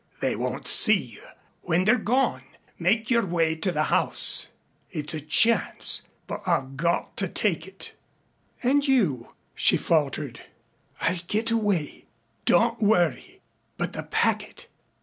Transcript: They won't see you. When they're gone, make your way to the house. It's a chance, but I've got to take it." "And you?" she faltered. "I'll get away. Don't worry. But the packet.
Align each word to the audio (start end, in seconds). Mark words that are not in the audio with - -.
They 0.19 0.35
won't 0.35 0.67
see 0.67 0.97
you. 0.99 1.21
When 1.61 1.83
they're 1.85 1.99
gone, 1.99 2.41
make 2.79 3.11
your 3.11 3.23
way 3.23 3.53
to 3.57 3.71
the 3.71 3.83
house. 3.93 4.47
It's 4.89 5.13
a 5.13 5.21
chance, 5.21 6.01
but 6.25 6.41
I've 6.47 6.75
got 6.75 7.15
to 7.17 7.27
take 7.27 7.67
it." 7.67 7.93
"And 8.63 8.83
you?" 8.87 9.35
she 9.53 9.77
faltered. 9.77 10.41
"I'll 11.01 11.19
get 11.27 11.51
away. 11.51 12.05
Don't 12.45 12.81
worry. 12.81 13.41
But 13.77 13.93
the 13.93 14.01
packet. 14.01 14.67